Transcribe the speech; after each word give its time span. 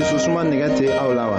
dususuma 0.00 0.40
nɛgɛ 0.48 0.68
tɛ 0.76 0.86
aw 1.02 1.10
la 1.18 1.24
wa. 1.32 1.38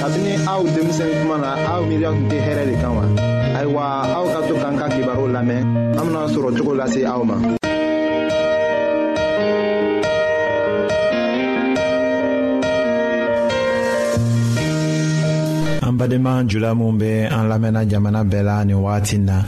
kabini 0.00 0.32
aw 0.54 0.62
denmisɛnni 0.74 1.14
kuma 1.20 1.36
na 1.42 1.48
aw 1.74 1.80
miiriya 1.88 2.10
tun 2.14 2.26
tɛ 2.30 2.38
hɛrɛ 2.46 2.62
de 2.70 2.74
kan 2.82 2.92
wa. 2.98 3.04
ayiwa 3.58 3.82
aw 4.16 4.24
ka 4.34 4.40
to 4.48 4.54
k'an 4.62 4.74
ka 4.80 4.86
kibaru 4.94 5.24
lamɛn 5.36 5.60
an 5.98 6.04
bena 6.06 6.22
sɔrɔ 6.34 6.48
cogo 6.56 6.72
lase 6.80 7.00
aw 7.12 7.22
ma. 7.28 7.36
an 15.86 15.94
badenma 15.98 16.34
jula 16.46 16.70
minw 16.78 16.94
be 17.02 17.10
an 17.36 17.44
lamɛnna 17.50 17.82
jamana 17.90 18.20
bɛɛ 18.30 18.44
la 18.48 18.56
nin 18.64 18.78
wagatin 18.86 19.22
na 19.30 19.38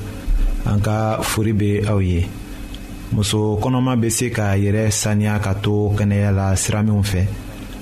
an 0.67 0.81
ka 0.83 1.23
fori 1.23 1.53
be 1.53 1.71
aw 1.87 1.99
ye 2.01 2.27
muso 3.13 3.57
kɔnɔma 3.63 4.01
be 4.01 4.11
se 4.11 4.31
k'a 4.35 4.59
yɛrɛ 4.59 4.91
saniya 4.91 5.39
ka 5.41 5.53
to 5.63 5.95
kɛnɛya 5.95 6.35
la 6.35 6.55
sira 6.57 6.83
minw 6.83 7.01
fɛ 7.05 7.23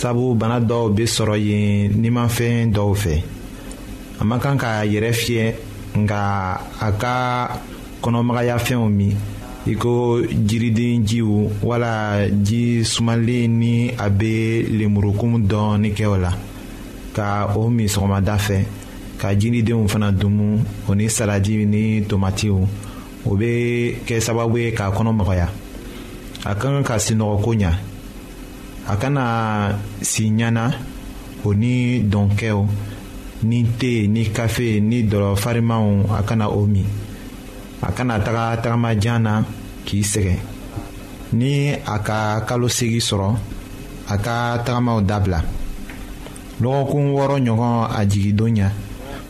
sabu 0.00 0.26
bana 0.40 0.60
dɔw 0.60 0.84
be 0.96 1.04
sɔrɔ 1.14 1.36
yen 1.48 1.90
nimanfɛn 2.02 2.68
dɔw 2.76 2.90
fɛ 2.94 3.16
a 4.20 4.24
man 4.28 4.38
kan 4.40 4.58
k'a 4.58 4.84
yɛrɛ 4.84 5.12
fiyɛ 5.20 5.46
nka 5.96 6.18
a 6.80 6.88
ka 7.00 7.16
kɔnɔmagayafɛnw 8.02 8.84
min 8.98 9.16
i 9.66 9.74
ko 9.74 10.20
jiriden 10.22 11.02
jiw 11.02 11.48
wala 11.64 12.28
ji 12.44 12.82
sumalen 12.84 13.48
ni 13.62 13.90
a 13.98 14.10
be 14.10 14.66
lenburukun 14.68 15.48
dɔɔni 15.48 15.94
kɛ 15.96 16.04
o 16.12 16.16
la 16.20 16.32
ka 17.16 17.56
o 17.56 17.68
min 17.70 17.88
sɔgɔmada 17.88 18.36
fɛ 18.36 18.64
ka 19.18 19.32
jiridenw 19.34 19.88
fana 19.88 20.12
dumu 20.12 20.60
o 20.88 20.92
ni 20.94 21.08
saladi 21.08 21.64
ni 21.64 22.02
tomatiw 22.04 22.56
o 23.24 23.34
be 23.34 23.96
kɛ 24.06 24.20
sababu 24.20 24.58
ye 24.60 24.70
k'a 24.76 24.92
kɔnɔ 24.92 25.12
magaya 25.16 25.48
a 26.44 26.54
ka 26.54 26.68
kan 26.68 26.84
ka 26.84 26.98
sinɔgɔko 27.00 27.52
ɲa 27.56 27.72
a 28.88 28.94
kana 28.96 29.26
si 30.00 30.24
ɲana 30.38 30.64
o 31.46 31.50
ni 31.60 31.74
dɔnkɛw 32.12 32.62
ni 33.48 33.58
te 33.78 33.92
ni 34.14 34.22
kafe 34.36 34.80
ni 34.88 34.98
dɔlɔ 35.10 35.30
a 36.16 36.20
kana 36.28 36.46
o 36.48 36.60
min 36.66 36.86
a 37.82 37.90
kana 37.96 38.14
taga 38.24 38.44
tagamajan 38.62 39.18
na 39.26 39.32
k'i 39.86 40.00
sɛgɛn 40.12 40.38
ni 41.38 41.74
a 41.74 41.96
ka 42.06 42.42
kalo 42.46 42.68
segi 42.68 43.00
sɔrɔ 43.08 43.28
a 44.08 44.16
ka 44.24 44.36
tagamaw 44.64 44.98
dabila 45.08 45.40
lɔgɔkun 46.62 47.06
wɔɔrɔ 47.16 47.36
ɲɔgɔn 47.44 47.74
a 47.90 48.00
jigindon 48.10 48.54
ɲa 48.56 48.68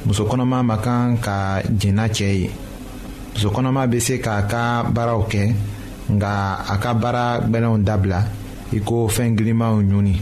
muso 0.05 0.25
kɔnɔma 0.25 0.59
ma 0.69 0.77
kan 0.85 1.17
ka 1.17 1.63
jɛnna 1.63 2.07
cɛɛ 2.17 2.35
ye 2.43 2.51
muso 3.33 3.49
kɔnɔma 3.49 3.87
bɛ 3.91 4.01
se 4.01 4.19
k'a 4.21 4.43
ka 4.51 4.83
baaraw 4.95 5.25
kɛ 5.27 5.55
nga 6.13 6.59
a 6.69 6.77
ka 6.77 6.93
baara 6.93 7.41
gwɛlɛnw 7.49 7.79
dabila 7.83 8.21
i 8.73 8.81
ko 8.83 9.07
fɛn 9.09 9.37
girinmaw 9.39 9.79
ɲuni 9.83 10.15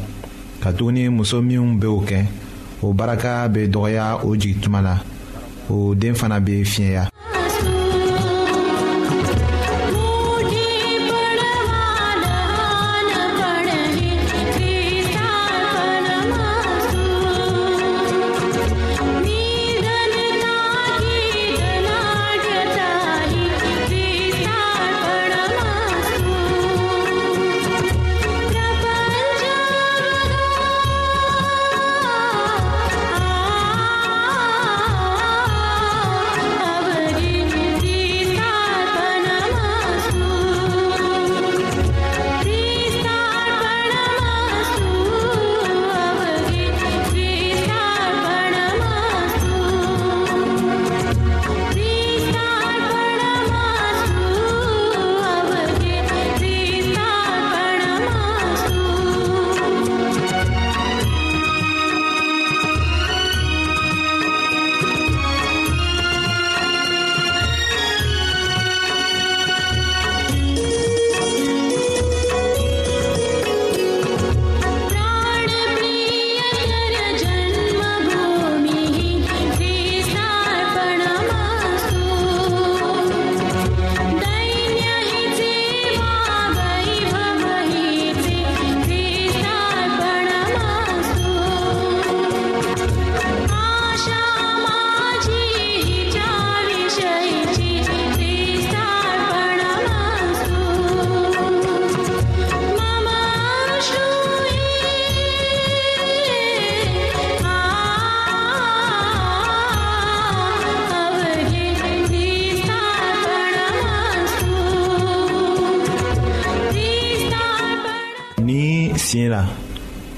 katuguni 0.62 1.08
muso 1.08 1.40
minw 1.42 1.78
b'o 1.80 2.00
kɛ 2.08 2.20
o 2.82 2.92
baraka 2.92 3.48
be 3.48 3.68
dɔgɔya 3.68 4.20
o 4.24 4.36
jigituma 4.36 4.80
la 4.82 5.00
o 5.70 5.94
den 5.94 6.14
fana 6.14 6.40
be 6.44 6.62
fiɲɛya 6.64 7.08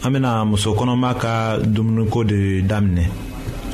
an 0.06 0.12
bena 0.12 0.32
muso 0.50 0.70
kɔnɔma 0.78 1.10
ka 1.22 1.34
dumuniko 1.74 2.20
de 2.30 2.40
daminɛ 2.70 3.04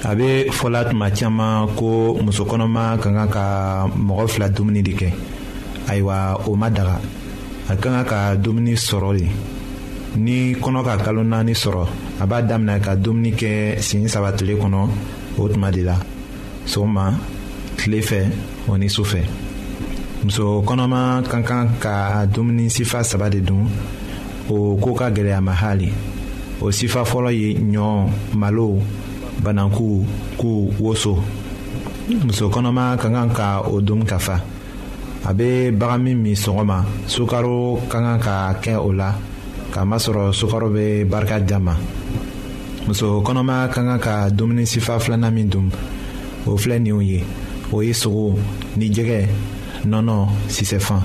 a 0.02 0.10
be 0.18 0.30
fɔla 0.56 0.80
tuma 0.88 1.06
caaman 1.16 1.58
ko 1.78 1.90
muso 2.24 2.42
kɔnɔma 2.50 2.84
ka 3.02 3.08
kan 3.16 3.26
ka 3.34 3.46
mɔgɔ 4.06 4.24
fila 4.32 4.48
dumuni 4.56 4.82
de 4.86 4.92
kɛ 4.98 5.10
ayiwa 5.90 6.16
o 6.48 6.56
ma 6.60 6.68
daga 6.76 6.96
a 7.70 7.74
ka 7.76 7.82
kan 7.90 8.04
ka 8.10 8.18
dumuni 8.44 8.72
sɔrɔ 8.88 9.10
le 9.18 9.26
ni 10.16 10.54
kɔnɔ 10.62 10.80
ka 10.86 10.94
kalo 11.04 11.22
naani 11.22 11.52
sɔrɔ 11.62 11.86
a 12.20 12.24
b'a 12.26 12.40
daminɛ 12.48 12.80
ka 12.84 12.94
dumuni 12.96 13.30
kɛ 13.40 13.78
siɲɛ 13.86 14.08
saba 14.08 14.32
tile 14.32 14.54
kɔnɔ 14.56 14.88
o 15.38 15.48
tuma 15.48 15.70
de 15.70 15.82
la 15.82 15.96
sɔgɔma 16.66 17.12
tile 17.76 18.00
fɛ 18.00 18.24
o 18.68 18.76
ni 18.78 18.86
sufɛ 18.88 19.20
muso 20.24 20.62
kɔnɔma 20.62 21.24
ka 21.28 21.42
kan 21.42 21.66
ka 21.78 22.24
dumuni 22.24 22.68
sifa 22.70 23.04
saba 23.04 23.28
de 23.28 23.40
dun 23.42 23.68
o 24.48 24.76
koo 24.80 24.94
ka 24.94 25.10
gɛlɛya 25.10 25.42
ma 25.42 25.52
hali 25.52 25.92
o 26.64 26.70
sifa 26.70 27.02
fɔlɔ 27.04 27.30
ye 27.40 27.50
ɲɔ 27.54 27.86
malo 28.40 28.78
bananku 29.42 30.04
ku 30.40 30.70
woso 30.78 31.16
muso 32.24 32.46
kɔnɔma 32.54 32.94
ka 33.00 33.08
kan 33.10 33.28
ka 33.34 33.62
o 33.68 33.80
dun 33.80 34.04
ka 34.06 34.18
fa 34.18 34.38
a 35.28 35.32
bɛ 35.34 35.72
bagan 35.74 36.02
min 36.06 36.22
min 36.22 36.34
sɔgɔma 36.38 36.76
sukaro 37.10 37.80
ka 37.90 37.98
kan 38.04 38.18
ka 38.20 38.34
kɛ 38.62 38.76
o 38.78 38.92
la 38.94 39.08
kamasɔrɔ 39.74 40.30
sukaro 40.32 40.68
bɛ 40.70 41.04
barika 41.10 41.40
di 41.42 41.52
a 41.52 41.58
ma 41.58 41.74
muso 42.86 43.20
kɔnɔma 43.26 43.66
ka 43.74 43.80
kan 43.86 43.98
ka 43.98 44.30
dumuni 44.30 44.62
sifa 44.64 45.00
filanan 45.02 45.34
min 45.34 45.48
dun 45.48 45.68
o 46.46 46.54
filɛ 46.56 46.78
nin 46.78 47.00
ye 47.00 47.24
o 47.72 47.80
ye 47.82 47.90
sogo 47.92 48.38
ni 48.76 48.88
jɛgɛ 48.88 49.18
nɔnɔ 49.84 50.28
sisɛfan 50.48 51.02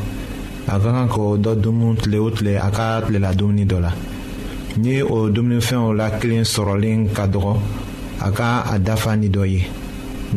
a 0.67 0.77
ka 0.77 0.91
kan 0.93 1.07
k'o 1.09 1.35
dɔ 1.41 1.59
dun 1.63 1.95
tile 2.01 2.17
o 2.21 2.29
tile 2.29 2.57
a 2.61 2.69
ka 2.69 3.01
tilela 3.01 3.33
dumuni 3.33 3.65
dɔ 3.65 3.79
la. 3.81 3.91
ni 4.77 5.01
o 5.01 5.29
dumunifɛnw 5.33 5.91
la 5.97 6.07
kelen 6.19 6.43
sɔrɔlen 6.53 6.99
ka 7.15 7.23
dɔgɔ 7.33 7.53
a 8.21 8.29
ka 8.37 8.49
a 8.71 8.75
dafa 8.85 9.11
ni 9.19 9.27
dɔ 9.35 9.43
ye 9.53 9.61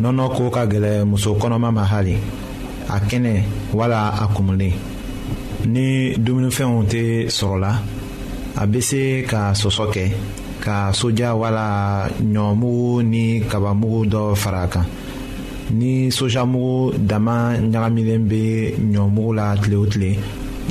nɔnɔ 0.01 0.25
ko 0.37 0.51
ka 0.55 0.63
gɛlɛ 0.73 1.05
muso 1.09 1.31
kɔnɔma 1.41 1.71
ma 1.77 1.85
hali 1.85 2.17
a 2.89 2.99
kɛnɛ 3.09 3.35
wala 3.77 4.01
a 4.23 4.27
kumulen 4.35 4.73
ni 5.67 6.15
dumunifɛnw 6.25 6.77
tɛ 6.91 7.05
sɔrɔla 7.29 7.73
a 8.57 8.65
bɛ 8.67 8.81
se 8.83 9.03
ka 9.29 9.53
sɔsɔ 9.53 9.85
kɛ 9.93 10.05
ka 10.61 10.93
soja 10.93 11.35
wala 11.37 12.09
ɲɔmugu 12.21 13.03
ni 13.05 13.41
kabamugu 13.43 14.07
dɔ 14.09 14.35
fara 14.37 14.63
a 14.65 14.69
kan 14.69 14.87
ni 15.71 16.09
sojamugu 16.11 16.95
dama 17.07 17.57
ɲagamilen 17.61 18.27
bɛ 18.29 18.75
ɲɔmugu 18.79 19.35
la 19.35 19.55
tile 19.57 19.75
o 19.77 19.87
tile 19.87 20.17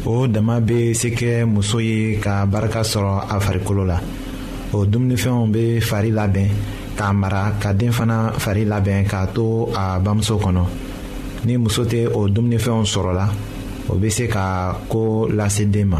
o 0.06 0.27
dama 0.27 0.60
bɛ 0.60 0.94
se 0.96 1.10
kɛ 1.10 1.46
muso 1.46 1.79
ye 1.79 2.20
ka 2.20 2.46
barika 2.46 2.82
sɔrɔ 2.84 3.25
a 3.29 3.39
farikolo 3.39 3.86
la 3.86 4.00
o 4.74 4.86
dumunifɛnw 4.86 5.48
bɛ 5.53 5.82
fari 5.82 6.12
labɛn 6.12 6.48
k'a 6.96 7.13
mara 7.13 7.53
ka 7.62 7.74
den 7.74 7.91
fana 7.91 8.32
fari 8.38 8.65
labɛn 8.65 9.06
k'a 9.08 9.27
to 9.34 9.65
a 9.75 10.00
bamuso 10.00 10.38
kɔnɔ 10.39 10.63
ni 11.46 11.58
muso 11.58 11.84
tɛ 11.84 12.08
o 12.13 12.27
dumunifɛnw 12.27 12.84
sɔrɔla 12.86 13.27
o 13.89 13.96
bɛ 13.96 14.10
se 14.12 14.27
ka 14.27 14.74
ko 14.88 15.27
lase 15.27 15.65
den 15.72 15.88
ma. 15.89 16.00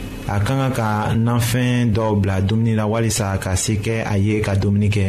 a 0.27 0.37
ka 0.39 0.45
kan 0.55 0.71
ka 0.71 1.15
nanfɛn 1.17 1.89
dɔw 1.95 2.13
bila 2.21 2.41
dumuni 2.41 2.75
la 2.77 2.85
walisa 2.85 3.33
ka 3.41 3.55
se 3.55 3.73
kɛ 3.83 4.03
a 4.05 4.15
ye 4.17 4.39
ka 4.41 4.53
dumuni 4.55 4.89
kɛ 4.89 5.05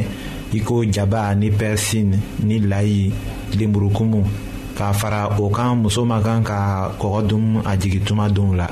i 0.54 0.58
ko 0.60 0.84
jaba 0.84 1.34
ni 1.36 1.50
pɛrisini 1.50 2.16
ni 2.44 2.56
layi 2.64 3.12
lenburukumu 3.56 4.20
k'a 4.76 4.92
fara 4.92 5.28
o 5.38 5.48
kan 5.50 5.76
muso 5.82 6.04
ma 6.04 6.20
kan 6.20 6.42
ka 6.42 6.88
kɔgɔ 6.98 7.26
dun 7.28 7.60
a 7.64 7.76
jigi 7.76 8.00
tuma 8.00 8.28
donw 8.32 8.54
la 8.56 8.66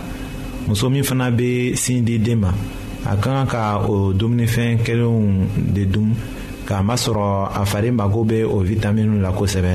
muso 0.67 0.89
min 0.89 1.03
fana 1.05 1.29
bɛ 1.31 1.77
sin 1.77 2.03
di 2.05 2.19
den 2.19 2.41
ma 2.41 2.51
a 3.07 3.17
ka 3.17 3.31
kan 3.31 3.47
ka 3.47 3.79
o 3.87 4.13
dumunifɛn 4.13 4.81
kelenw 4.83 5.45
de 5.75 5.85
dun 5.85 6.17
k'a 6.67 6.81
masɔrɔ 6.83 7.51
a 7.55 7.63
fari 7.69 7.91
mago 7.93 8.25
bɛ 8.25 8.45
o 8.49 8.61
vitamini 8.65 9.21
la 9.21 9.31
kosɛbɛ 9.31 9.75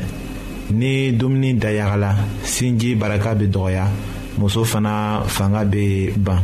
ni 0.71 1.13
dumuni 1.13 1.53
dayagala 1.61 2.15
sinji 2.43 2.95
baraka 2.97 3.33
bɛ 3.37 3.45
dɔgɔya 3.53 3.85
muso 4.37 4.65
fana 4.65 5.23
fanga 5.27 5.63
bɛ 5.63 6.13
ban. 6.17 6.43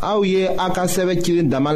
Aouye 0.00 0.46
Aka 0.48 0.62
aka 0.62 0.74
ka 0.74 0.88
sɛbɛ 0.88 1.22
cilen 1.22 1.48
dama 1.48 1.70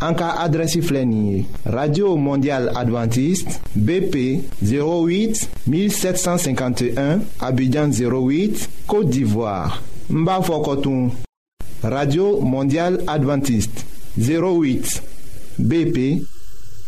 adventiste 0.00 1.46
radio 1.66 2.16
mondial 2.16 2.70
Adventiste 2.74 3.60
bp 3.74 4.42
08 4.62 5.48
1751 5.68 7.20
abidjan 7.40 7.90
08 7.90 8.68
côte 8.86 9.10
d'ivoire 9.10 9.82
Mbafokotoum. 10.10 11.10
radio 11.82 12.40
mondial 12.40 13.02
Adventiste 13.06 13.84
08 14.18 15.02
bp 15.58 16.22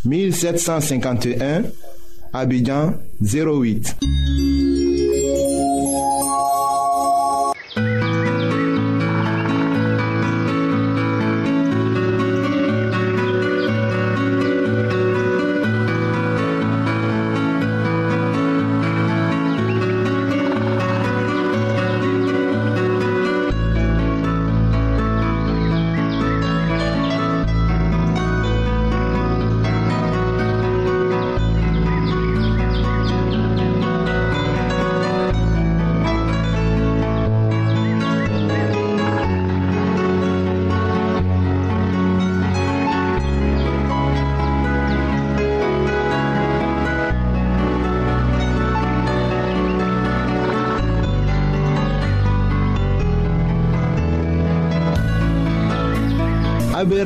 1751 0.06 1.62
abidjan 2.32 2.94
08 3.20 3.96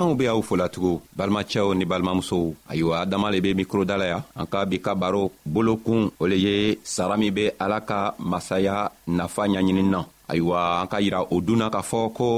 anw 0.00 0.16
be 0.16 0.24
aw 0.32 0.40
folatugun 0.40 0.96
balimacɛw 1.12 1.68
ni 1.76 1.84
balimamusow 1.84 2.56
ayiwa 2.72 3.00
adama 3.04 3.28
le 3.30 3.38
be 3.44 3.50
mikroda 3.54 3.96
la 4.00 4.06
yan 4.12 4.22
an 4.40 4.46
ka 4.52 4.64
bi 4.70 4.78
ka 4.80 4.92
baro 5.00 5.24
bolokun 5.44 6.08
o 6.20 6.24
le 6.30 6.36
ye 6.46 6.54
sara 6.84 7.16
min 7.20 7.34
be 7.36 7.44
ala 7.64 7.78
ka 7.84 8.14
masaya 8.30 8.76
nafa 9.18 9.42
ɲaɲini 9.52 9.82
na 9.92 10.00
ayiwa 10.32 10.58
an 10.80 10.88
ka 10.92 10.98
yira 11.04 11.20
o 11.34 11.36
dunna 11.46 11.66
k'a 11.74 11.82
fɔ 11.90 12.00
ko 12.16 12.28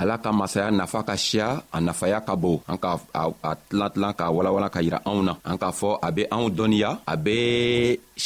ala 0.00 0.16
ka 0.24 0.30
masaya 0.40 0.68
nafa 0.70 1.00
ka 1.08 1.16
siya 1.26 1.48
a 1.74 1.78
nafaya 1.86 2.18
ka 2.26 2.34
bon 2.42 2.56
an 2.72 2.78
ka 2.80 2.90
a 3.12 3.52
tilan 3.68 3.90
tilan 3.92 4.14
k'a 4.18 4.26
walawala 4.36 4.68
ka 4.72 4.80
yira 4.80 4.98
anw 5.10 5.20
na 5.28 5.32
an 5.50 5.56
k'a 5.60 5.70
fɔ 5.80 5.90
a 6.06 6.08
be 6.16 6.22
anw 6.34 6.46
dɔɔniya 6.56 6.90
a 7.12 7.14
be 7.24 7.36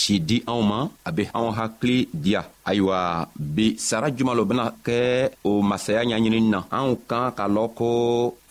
si 0.01 0.15
di 0.29 0.37
anw 0.51 0.61
ma 0.71 0.79
a 1.09 1.11
be 1.17 1.23
anw 1.37 1.51
hakili 1.59 1.99
diya 2.25 2.43
ayiwa 2.69 2.99
bi 3.55 3.67
sara 3.89 4.07
juman 4.17 4.37
lo 4.39 4.45
bena 4.51 4.67
kɛ 4.87 4.99
o 5.51 5.59
masaya 5.71 6.01
ɲaɲinini 6.11 6.43
na 6.55 6.61
anw 6.79 6.91
kan 7.11 7.33
k'a 7.37 7.47
lɔn 7.55 7.69
ko 7.81 7.91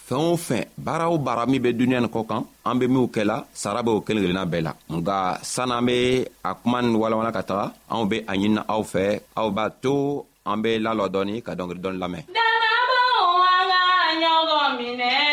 fɛn 0.08 0.22
o 0.32 0.34
fɛn 0.48 0.62
baara 0.86 1.06
o 1.14 1.16
baara 1.26 1.44
min 1.52 1.62
bɛ 1.64 1.70
nin 1.90 2.08
kɔ 2.14 2.22
kan 2.30 2.42
an 2.68 2.76
be 2.80 2.86
minw 2.94 3.06
sara 3.62 3.80
kelen 4.06 4.24
kelenna 4.28 4.44
la 4.68 4.72
nga 4.98 5.18
sann'an 5.54 5.84
be 5.88 5.96
a 6.50 6.52
kuma 6.62 6.78
walawala 7.02 7.32
ka 7.38 7.42
taga 7.50 7.68
anw 7.96 8.12
a 14.66 14.66
ɲinina 14.80 15.33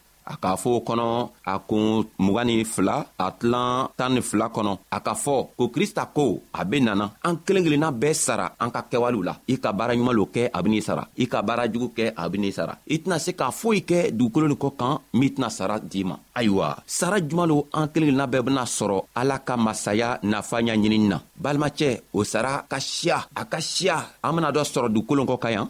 Aka 0.25 0.53
fo 0.57 0.79
konon, 0.85 1.29
akon 1.49 2.03
mwanif 2.19 2.77
la, 2.79 2.99
atlan 3.17 3.89
tanif 3.97 4.33
la 4.33 4.49
konon. 4.53 4.77
Aka 4.93 5.15
fo, 5.17 5.49
kou 5.57 5.69
krista 5.73 6.05
kou, 6.13 6.39
aben 6.53 6.85
nanan, 6.85 7.11
ankele 7.25 7.63
glina 7.65 7.89
bes 7.91 8.21
sara, 8.27 8.51
anka 8.59 8.83
kewalou 8.91 9.23
la. 9.25 9.33
Ika 9.49 9.71
bara 9.73 9.95
nyumalou 9.95 10.29
ke, 10.29 10.49
abenye 10.53 10.81
sara. 10.81 11.07
Ika 11.17 11.41
bara 11.41 11.65
djou 11.67 11.89
ke, 11.95 12.11
abenye 12.15 12.51
sara. 12.51 12.77
Itna 12.87 13.17
se 13.19 13.33
ka 13.33 13.49
fo 13.51 13.73
ike, 13.73 14.11
dou 14.13 14.29
kolon 14.29 14.55
kou 14.55 14.75
kan, 14.77 15.01
mitna 15.13 15.49
sara 15.49 15.79
di 15.79 16.03
man. 16.03 16.19
Aywa, 16.37 16.75
sara 16.85 17.19
djumalou 17.19 17.65
ankele 17.75 18.07
glina 18.07 18.27
bebena 18.27 18.63
soro, 18.65 19.07
alaka 19.19 19.57
masaya 19.57 20.19
na 20.23 20.39
fanyan 20.41 20.77
njenin 20.79 21.09
nan. 21.11 21.19
Bal 21.41 21.57
ma 21.57 21.71
che, 21.71 21.95
ou 22.13 22.23
sara, 22.23 22.59
akasya, 22.61 23.23
akasya. 23.35 23.97
Amen 24.23 24.45
adwa 24.45 24.63
soro 24.63 24.87
dou 24.89 25.03
kolon 25.03 25.25
kou 25.25 25.41
kayan. 25.41 25.69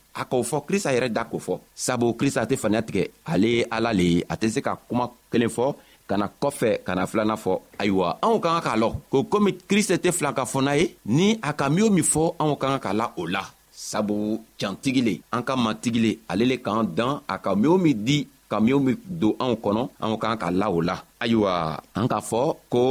a 0.19 0.23
k'o 0.29 0.43
fɔ 0.49 0.57
krista 0.67 0.91
yɛrɛ 0.95 1.09
da 1.13 1.23
k'o 1.31 1.39
fɔ 1.39 1.53
sabu 1.75 2.13
krista 2.19 2.45
tɛ 2.49 2.55
faniya 2.61 2.81
tigɛ 2.87 3.03
ale 3.25 3.47
ye 3.55 3.65
ala 3.71 3.91
le 3.93 4.03
ye 4.13 4.23
a 4.29 4.35
tɛ 4.35 4.47
se 4.53 4.59
ka 4.61 4.73
kuma 4.87 5.05
kelen 5.31 5.49
fɔ 5.57 5.65
ka 6.07 6.17
na 6.17 6.27
kɔfɛ 6.41 6.83
ka 6.85 6.95
na 6.95 7.05
filanan 7.05 7.37
fɔ 7.37 7.53
ayiwa 7.81 8.17
anw 8.25 8.39
ka 8.43 8.49
kan 8.53 8.61
k'a 8.67 8.77
lɔn 8.81 8.93
ko 9.11 9.23
komi 9.23 9.51
krista 9.69 9.95
tɛ 9.95 10.11
filan 10.11 10.33
ka 10.33 10.43
fɔ 10.45 10.59
n'a 10.63 10.73
ye 10.77 10.95
ni 11.05 11.39
a 11.41 11.53
ka 11.53 11.69
min 11.69 11.83
o 11.85 11.89
min 11.89 12.03
fɔ 12.03 12.35
anw 12.39 12.55
ka 12.59 12.67
kan 12.71 12.79
k'a 12.79 12.93
la 12.93 13.11
o 13.17 13.25
la 13.25 13.43
sabu 13.71 14.39
cantigi 14.59 15.01
le 15.01 15.13
an 15.31 15.43
ka 15.43 15.55
matigi 15.55 15.99
le 16.05 16.11
ale 16.27 16.45
le 16.45 16.57
k'an 16.57 16.83
dan 16.93 17.21
a 17.27 17.37
ka 17.37 17.55
min 17.55 17.71
o 17.71 17.77
min 17.77 17.93
di 18.05 18.27
ka 18.51 18.57
minw 18.65 18.79
be 18.85 18.91
don 19.21 19.33
anw 19.43 19.53
kɔnɔ 19.63 19.83
anw 20.03 20.15
k'an 20.21 20.35
ka 20.43 20.47
la 20.59 20.67
o 20.77 20.79
la 20.89 20.95
ayiwa 21.23 21.53
an 21.99 22.07
k'a 22.11 22.19
fɔ 22.29 22.41
ko 22.73 22.83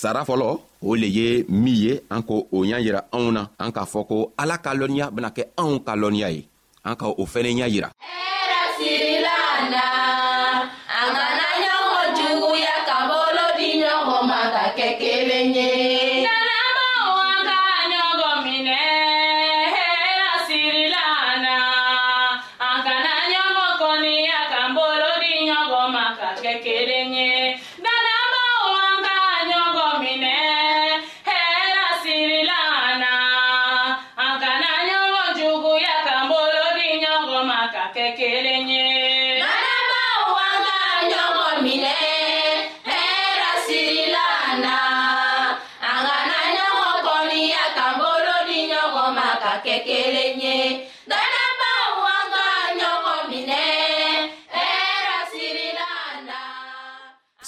sara 0.00 0.20
fɔlɔ 0.28 0.48
o 0.88 0.90
le 1.00 1.08
ye 1.18 1.28
min 1.62 1.76
ye 1.84 1.92
an 2.14 2.22
ko 2.28 2.36
o 2.56 2.58
y'a 2.70 2.78
yira 2.84 3.00
anw 3.16 3.26
na 3.36 3.42
an 3.62 3.70
k'a 3.76 3.84
fɔ 3.92 4.00
ko 4.10 4.18
ala 4.42 4.56
ka 4.64 4.70
lɔnniya 4.80 5.06
bena 5.14 5.30
kɛ 5.36 5.42
anw 5.62 5.72
ka 5.86 5.92
lɔnniya 6.02 6.28
ye 6.36 6.42
an 6.88 6.94
ka 7.00 7.06
o 7.22 7.24
fɛnɛ 7.32 7.50
ɲa 7.60 7.66
yira 7.74 7.88
an 11.00 11.08
kana 11.18 11.46
ɲɔgɔn 11.64 12.06
juguya 12.18 12.74
ka 12.88 12.96
bolo 13.10 13.46
di 13.58 13.68
ɲɔgɔn 13.82 14.22
ma 14.30 14.40
ka 14.54 14.62
kɛ 14.78 14.88
kelen 15.00 15.15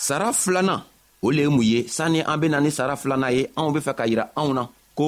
sara 0.08 0.28
filanan 0.32 0.80
o 1.24 1.30
le 1.36 1.42
ye 1.44 1.48
mun 1.56 1.62
ye 1.70 1.78
sanni 1.96 2.20
an 2.30 2.38
bena 2.40 2.58
ni 2.64 2.70
sara 2.76 2.94
filanan 3.02 3.32
ye 3.36 3.42
anw 3.60 3.72
be 3.74 3.80
fɛ 3.86 3.92
ka 3.98 4.04
yira 4.10 4.24
anw 4.40 4.50
na 4.58 4.62
ko 4.98 5.06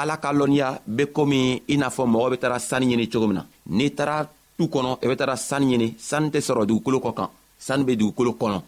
ala 0.00 0.14
ka 0.22 0.30
lɔnniya 0.38 0.68
be 0.96 1.04
komi 1.16 1.40
i 1.72 1.74
n'a 1.76 1.88
fɔ 1.96 2.04
mɔgɔ 2.12 2.28
be 2.32 2.36
tara 2.42 2.56
sanni 2.68 2.86
ɲini 2.90 3.06
cogo 3.12 3.26
min 3.26 3.34
na 3.38 3.44
n'i 3.76 3.90
taara 3.98 4.16
tu 4.56 4.64
kɔnɔ 4.72 4.90
i 5.02 5.06
e 5.06 5.08
be 5.10 5.16
tara 5.20 5.34
sanni 5.48 5.66
ɲini 5.72 5.88
sanni 6.08 6.28
tɛ 6.34 6.38
sɔrɔ 6.46 6.62
dugukolo 6.68 6.98
kɔ 7.04 7.12
kan 7.18 7.28
sanni 7.66 7.84
be 7.88 7.92
dugukolo 8.00 8.30
kɔnɔ 8.40 8.58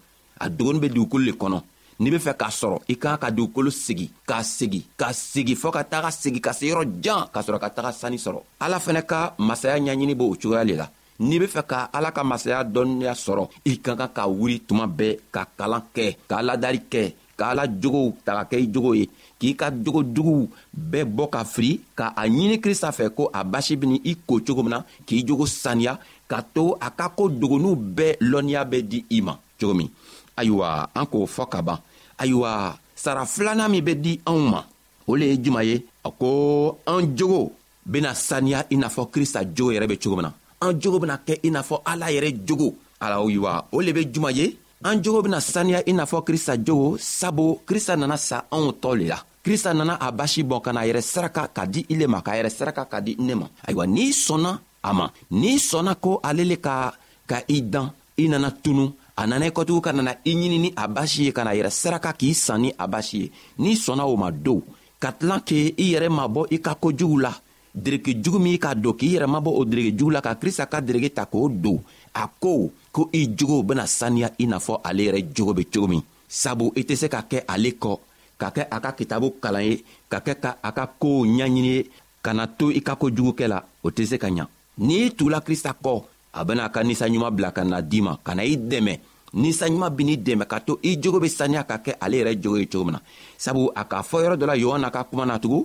a 0.45 0.47
dogoni 0.57 0.81
be 0.83 0.89
dugukolo 0.95 1.25
le 1.29 1.33
kɔnɔ 1.41 1.59
n'i 2.03 2.11
be 2.11 2.19
fɛ 2.27 2.33
k'a 2.41 2.51
sɔrɔ 2.61 2.77
i 2.89 2.95
kan 3.03 3.17
ka 3.23 3.31
dugukolo 3.31 3.71
sigi 3.71 4.11
k'a 4.29 4.43
sigi 4.43 4.81
ka 5.01 5.13
sigi 5.13 5.55
fɔɔ 5.55 5.73
ka 5.77 5.83
taga 5.93 6.11
sigi 6.11 6.41
ka 6.41 6.53
se 6.53 6.65
yɔrɔ 6.71 6.83
jan 7.05 7.23
k'a 7.33 7.41
sɔrɔ 7.47 7.59
ka 7.63 7.71
taga 7.71 7.93
sanni 7.93 8.19
sɔrɔ 8.25 8.41
ala 8.65 8.79
fɛnɛ 8.79 9.03
ka 9.11 9.35
masaya 9.39 9.79
ɲaɲini 9.79 10.15
b'o 10.17 10.35
cogoya 10.43 10.65
le 10.67 10.75
la 10.81 10.87
n'i 11.21 11.39
be 11.39 11.47
fɛ 11.51 11.63
ka 11.67 11.79
ala 11.93 12.11
ka 12.13 12.23
masaya 12.23 12.63
dɔnniya 12.63 13.13
sɔrɔ 13.15 13.45
i 13.67 13.77
ka 13.83 13.93
kan 13.99 14.11
ka 14.15 14.23
wuri 14.31 14.61
tuma 14.67 14.87
bɛɛ 14.87 15.19
ka 15.35 15.43
kalan 15.59 15.83
kɛ 15.95 16.07
k'a 16.31 16.41
ladari 16.43 16.81
kɛ 16.91 17.13
k'a 17.39 17.55
la 17.55 17.67
jogow 17.67 18.15
taga 18.25 18.45
kɛ 18.51 18.59
i 18.63 18.67
jogo 18.73 18.93
ye 18.95 19.05
k'i 19.39 19.55
ka 19.57 19.71
jogo 19.85 20.03
juguw 20.05 20.47
bɛɛ 20.77 21.05
bɔ 21.17 21.29
ka 21.29 21.45
firi 21.45 21.81
ka 21.97 22.13
a 22.17 22.25
ɲini 22.29 22.59
krista 22.61 22.91
fɛ 22.91 23.11
ko 23.15 23.31
a 23.35 23.43
basi 23.45 23.77
bini 23.77 24.01
i 24.05 24.15
ko 24.15 24.39
cogo 24.47 24.63
min 24.63 24.71
na 24.71 24.83
k'i 25.07 25.25
jogo 25.27 25.45
saniya 25.47 25.99
ka 26.29 26.43
to 26.55 26.77
a 26.81 26.91
ka 26.91 27.09
ko 27.09 27.29
dogonuw 27.29 27.75
bɛɛ 27.75 28.19
lɔnniya 28.21 28.63
bɛ 28.71 28.83
di 28.89 29.05
i 29.11 29.21
ma 29.21 29.35
cogo 29.61 29.75
min 29.75 29.91
ayiwa 30.37 30.87
an 30.95 31.05
k'o 31.07 31.27
fɔ 31.27 31.49
ka 31.51 31.63
ban 31.63 31.81
ayiwa 32.19 32.79
sara 32.95 33.27
filanan 33.27 33.71
min 33.73 33.83
bɛ 33.85 33.95
di 34.01 34.21
anw 34.25 34.39
ma 34.51 34.63
o 35.09 35.15
le 35.17 35.27
ye 35.27 35.37
juman 35.43 35.65
ye 35.67 35.85
a 36.05 36.11
ko 36.13 36.79
an 36.87 37.11
jogo 37.17 37.51
bena 37.85 38.15
saniya 38.15 38.67
i 38.71 38.77
n'a 38.77 38.87
fɔ 38.87 39.11
krista 39.11 39.43
jogo 39.55 39.73
yɛrɛ 39.73 39.89
be 39.89 39.97
cogo 39.99 40.15
min 40.17 40.25
na 40.31 40.35
an 40.65 40.75
jogo 40.83 40.99
bena 41.03 41.17
kɛ 41.27 41.35
i 41.47 41.51
n'a 41.51 41.63
fɔ 41.69 41.77
ala 41.93 42.07
yɛrɛ 42.15 42.31
jogo 42.47 42.69
alayiwa 43.01 43.53
o 43.73 43.81
le 43.81 43.93
be 43.93 44.07
juman 44.13 44.35
ye 44.39 44.47
an 44.85 45.03
jogo 45.05 45.23
bena 45.23 45.41
saniya 45.41 45.83
i 45.87 45.93
n'a 45.93 46.05
fɔ 46.05 46.25
krista 46.27 46.57
jogo 46.57 46.97
sabu 46.99 47.61
krista 47.69 47.95
nana 47.97 48.17
sa 48.17 48.45
anw 48.51 48.71
tɔ 48.83 48.91
le 48.99 49.07
la 49.07 49.19
krista 49.45 49.73
nana 49.75 49.95
a 50.01 50.11
basi 50.13 50.43
bɔn 50.45 50.61
ka 50.65 50.73
na 50.73 50.83
yɛrɛ 50.87 51.01
saraka 51.03 51.43
ka 51.57 51.65
di 51.67 51.87
i 51.89 51.95
le 52.01 52.07
ma 52.07 52.21
k'a 52.23 52.35
yɛrɛ 52.39 52.51
saraka 52.51 52.85
ka 52.91 52.99
di 53.01 53.15
ne 53.19 53.35
ma 53.35 53.47
ayiwa 53.67 53.85
n'i 53.87 54.09
sɔnna 54.25 54.53
a 54.83 54.91
ma 54.93 55.07
n'i 55.31 55.55
sɔnna 55.59 55.95
ko 56.01 56.21
ale 56.23 56.45
le 56.45 56.57
ka 56.67 56.93
ka 57.31 57.39
i 57.49 57.59
dan 57.71 57.93
i 58.19 58.27
nana 58.29 58.51
tunu 58.51 58.91
a 59.17 59.27
nana 59.27 59.47
i 59.47 59.51
kɔtugu 59.51 59.81
ka 59.81 59.93
nana 59.93 60.17
i 60.25 60.33
ɲini 60.35 60.59
ni 60.59 60.71
a 60.77 60.89
basi 60.89 61.25
ye 61.27 61.33
ka 61.33 61.45
na 61.45 61.53
yɛrɛ 61.55 61.71
saraka 61.71 62.13
k'i 62.13 62.35
san 62.35 62.61
ni 62.63 62.71
a 62.79 62.87
basi 62.89 63.19
ye 63.21 63.31
n'i 63.59 63.75
sɔnna 63.79 64.05
o 64.11 64.17
ma 64.17 64.31
dow 64.31 64.59
ka 64.99 65.13
tilan 65.13 65.41
k' 65.47 65.75
i 65.79 65.85
yɛrɛ 65.95 66.09
mabɔ 66.11 66.49
i 66.51 66.59
ka 66.61 66.75
kojugu 66.75 67.21
la 67.23 67.33
dereke 67.79 68.15
jugu 68.19 68.39
min 68.43 68.59
k'a 68.59 68.75
don 68.75 68.93
k'i 68.97 69.15
yɛrɛ 69.17 69.27
mabɔ 69.27 69.51
o 69.61 69.65
dereke 69.65 69.91
jugu 69.99 70.11
la 70.11 70.21
ka 70.21 70.35
krista 70.35 70.67
ka 70.67 70.81
dereke 70.81 71.09
ta 71.15 71.25
k'o 71.27 71.49
don 71.49 71.79
a 72.15 72.27
ko 72.29 72.71
ko 72.93 73.09
i 73.13 73.29
jogow 73.37 73.63
bena 73.63 73.87
saniya 73.87 74.29
i 74.39 74.47
n'a 74.47 74.59
fɔ 74.59 74.81
ale 74.85 75.03
yɛrɛ 75.07 75.21
jogo 75.35 75.53
be 75.55 75.65
cogo 75.71 75.87
min 75.87 76.03
sabu 76.29 76.73
i 76.77 76.83
tɛ 76.83 76.95
se 76.97 77.07
ka 77.09 77.23
kɛ 77.31 77.45
ale 77.49 77.71
kɔ 77.79 77.93
ka 78.39 78.49
kɛ 78.51 78.67
a 78.71 78.79
ka 78.81 78.93
kitabu 78.93 79.37
kalan 79.41 79.65
ye 79.65 79.79
ka 80.11 80.19
kɛ 80.21 80.35
ka 80.41 80.51
a 80.63 80.73
ka 80.73 80.85
koow 80.99 81.23
ɲaɲini 81.25 81.71
ye 81.77 81.91
ka 82.23 82.33
na 82.35 82.47
to 82.47 82.71
i 82.71 82.81
ka 82.83 82.95
kojugukɛ 82.97 83.47
la 83.49 83.63
o 83.83 83.89
tɛ 83.91 84.05
se 84.07 84.17
ka 84.19 84.29
ɲa 84.29 84.47
n'i 84.79 85.11
tugula 85.17 85.41
krista 85.41 85.71
kɔ 85.73 86.03
a 86.35 86.45
bena 86.45 86.65
a 86.65 86.71
ka 86.71 86.83
ninsanɲuman 86.83 87.31
bila 87.31 87.53
ka 87.53 87.63
na 87.65 87.81
di 87.81 88.01
ma 88.03 88.17
ka 88.25 88.35
na 88.35 88.43
i 88.43 88.57
dɛmɛ 88.57 88.99
ninsanɲuman 89.35 89.93
ben'i 89.95 90.17
dɛmɛ 90.19 90.47
ka 90.47 90.59
to 90.61 90.79
i 90.83 90.99
jogo 90.99 91.21
be 91.21 91.29
saniya 91.29 91.65
ka 91.67 91.79
kɛ 91.79 91.95
ale 92.01 92.17
yɛrɛ 92.19 92.41
jogo 92.43 92.57
ye 92.59 92.67
cogo 92.67 92.85
min 92.85 92.95
na 92.95 93.01
sabu 93.39 93.71
a 93.75 93.85
k'a 93.85 94.03
fɔ 94.03 94.17
yɔrɔ 94.25 94.37
dɔ 94.37 94.47
la 94.47 94.57
yohana 94.57 94.91
ka 94.91 95.05
kuma 95.05 95.25
na 95.27 95.39
tugun 95.39 95.65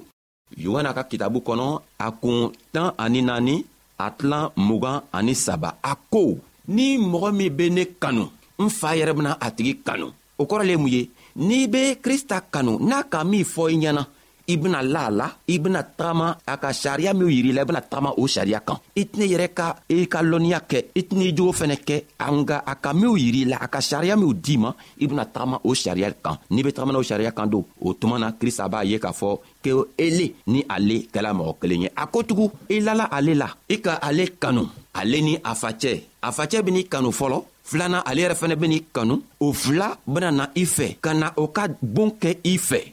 yohana 0.61 0.93
ka 0.93 1.03
kitabu 1.07 1.39
kɔnɔ 1.45 1.65
a 1.97 2.07
kun 2.21 2.35
tan 2.73 2.87
ani 3.03 3.19
naani 3.27 3.55
a 3.97 4.07
tilan 4.17 4.45
mugan 4.67 4.97
ani 5.17 5.33
saba 5.45 5.69
a 5.81 5.93
ko 6.13 6.23
ni 6.75 6.87
mɔgɔ 7.11 7.29
min 7.37 7.51
be 7.57 7.65
ne 7.75 7.83
kanu 8.01 8.23
n 8.63 8.67
fa 8.77 8.89
yɛrɛ 8.97 9.11
bena 9.17 9.31
a 9.39 9.47
tigi 9.55 9.73
kanu 9.87 10.07
o 10.37 10.43
kɔrɔ 10.49 10.63
le 10.69 10.75
mun 10.81 10.89
ye 10.93 11.01
n'i 11.47 11.59
be 11.71 11.83
krista 12.03 12.37
kanu 12.53 12.73
n'a 12.89 12.99
ka 13.11 13.19
min 13.31 13.45
fɔ 13.53 13.63
i 13.73 13.77
ɲɛna 13.83 14.03
i 14.47 14.57
bena 14.57 14.81
la 14.81 15.05
a 15.07 15.11
la 15.11 15.27
i 15.47 15.59
bena 15.59 15.83
tagama 15.83 16.37
a 16.45 16.57
ka 16.57 16.71
sariya 16.73 17.13
minw 17.13 17.29
yirila 17.29 17.61
i 17.61 17.65
bena 17.65 17.81
tagama 17.81 18.11
o 18.17 18.27
sariya 18.27 18.59
kan 18.61 18.77
i 18.95 19.03
tɛn'i 19.05 19.25
yɛrɛ 19.31 19.47
ka 19.57 19.67
i 19.89 20.07
ka 20.07 20.19
lɔnniya 20.21 20.59
kɛ 20.69 20.79
i 20.95 21.01
tɛn'i 21.09 21.31
jogo 21.37 21.51
fɛnɛ 21.51 21.77
kɛ 21.87 21.97
anga 22.19 22.59
a 22.65 22.75
ka 22.75 22.93
minw 22.93 23.15
yiri 23.15 23.45
la 23.45 23.57
a 23.61 23.67
ka 23.67 23.79
sariya 23.81 24.15
minw 24.17 24.33
di 24.33 24.57
ma 24.57 24.71
i 24.99 25.07
bena 25.07 25.25
tagama 25.25 25.59
o 25.63 25.73
sariya 25.73 26.11
kan 26.23 26.37
n'i 26.49 26.63
be 26.63 26.71
tagamana 26.73 26.99
o 26.99 27.03
sariya 27.03 27.31
kan 27.33 27.47
don 27.49 27.65
o 27.81 27.93
tuma 27.93 28.19
na 28.19 28.31
krista 28.31 28.67
b'a 28.69 28.83
ye 28.83 28.99
k'a 28.99 29.11
fɔ 29.11 29.39
ko 29.63 29.87
ele 29.97 30.35
ni 30.47 30.63
ale 30.69 31.07
kɛla 31.13 31.31
mɔgɔ 31.33 31.59
kelen 31.61 31.81
ye 31.83 31.89
a 31.97 32.07
kotugun 32.07 32.51
i 32.69 32.79
lala 32.81 33.07
ale 33.11 33.33
la 33.35 33.47
i 33.69 33.77
ka 33.79 33.99
ale 34.01 34.27
kanu 34.39 34.67
ale 34.95 35.21
ni 35.21 35.37
a 35.41 35.55
facɛ 35.55 36.03
a 36.21 36.29
facɛ 36.31 36.61
benii 36.61 36.89
kanu 36.89 37.11
fɔlɔ 37.11 37.43
filanan 37.63 38.03
ale 38.05 38.21
yɛrɛ 38.27 38.35
fɛnɛ 38.35 38.55
benii 38.59 38.83
kanu 38.93 39.21
o 39.39 39.53
fila 39.53 39.97
bena 40.05 40.31
na 40.31 40.45
i 40.55 40.65
fɛ 40.65 40.97
ka 40.99 41.13
na 41.13 41.31
o 41.37 41.47
ka 41.47 41.67
boon 41.81 42.11
kɛ 42.19 42.37
i 42.43 42.57
fɛ 42.57 42.92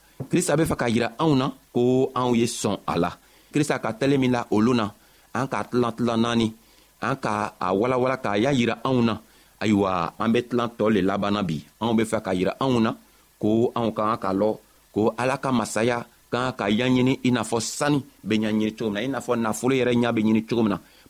krista 0.29 0.55
be 0.57 0.63
fɛ 0.65 0.75
k'a 0.75 0.87
yira 0.89 1.09
anw 1.17 1.35
na 1.35 1.47
ko 1.73 2.11
anw 2.13 2.33
ye 2.37 2.45
sɔn 2.45 2.77
a 2.85 2.93
la 2.97 3.11
krista 3.53 3.79
ka 3.81 3.91
tɛlen 3.99 4.19
min 4.21 4.31
la 4.31 4.45
olu 4.51 4.73
na 4.73 4.85
an 5.37 5.47
k'a 5.47 5.61
tilan 5.69 5.91
tilan 5.97 6.19
naani 6.23 6.47
an 7.01 7.15
ka 7.23 7.53
a 7.59 7.67
walawala 7.73 8.17
k'a 8.17 8.37
y'a 8.37 8.51
yira 8.53 8.75
anw 8.83 9.01
na 9.01 9.13
ayiwa 9.61 10.13
an 10.19 10.31
be 10.33 10.39
tilan 10.47 10.69
tɔɔ 10.77 10.89
le 10.95 11.01
labanna 11.01 11.41
bi 11.43 11.57
anw 11.81 11.93
be 11.97 12.03
fɛ 12.03 12.17
k'a 12.25 12.33
yira 12.33 12.53
anw 12.59 12.77
na 12.81 12.91
ko 13.41 13.71
anw 13.75 13.91
ka 13.95 14.03
kan 14.09 14.17
k'a 14.23 14.31
lɔn 14.39 14.55
ko 14.93 15.01
ala 15.17 15.37
ka 15.37 15.51
masaya 15.51 15.97
ka 16.31 16.51
kan 16.51 16.51
ka 16.57 16.65
ɲaɲini 16.69 17.19
i 17.23 17.29
n'a 17.31 17.41
fɔ 17.43 17.59
sani 17.61 17.99
be 18.23 18.35
ɲaɲini 18.37 18.75
cogo 18.77 18.89
min 18.91 18.95
na 18.95 19.01
i 19.05 19.07
n'a 19.07 19.19
fɔ 19.19 19.33
nafolo 19.39 19.75
yɛrɛ 19.75 19.93
ɲa 20.03 20.11
be 20.15 20.21
ɲini 20.23 20.41
cogo 20.49 20.63
min 20.63 20.71
na 20.73 20.79